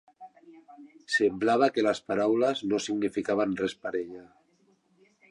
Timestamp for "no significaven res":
2.71-3.75